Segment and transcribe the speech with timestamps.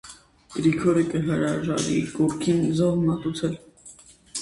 [0.55, 3.59] Գրիգորը կը հրաժարի կուռքին զոհ մատուցել։